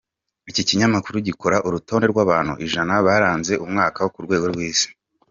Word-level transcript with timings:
Iki 0.49 0.61
Kinyamakuru 0.67 1.17
gikora 1.27 1.57
urutonde 1.67 2.05
rw’abantu 2.11 2.53
ijana 2.65 2.93
baranze 3.07 3.53
umwaka 3.65 4.01
ku 4.13 4.19
rwego 4.25 4.45
rw’Isi. 4.53 4.87